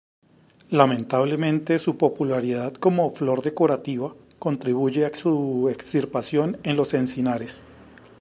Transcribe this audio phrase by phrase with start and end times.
[0.71, 7.63] Lamentablemente, su popularidad como flor decorativa contribuye a su extirpación en los encinares.